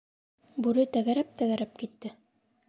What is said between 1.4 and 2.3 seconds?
тәгәрәп китте.